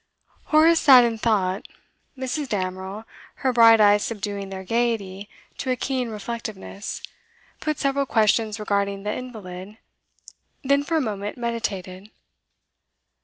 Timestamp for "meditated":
11.37-12.09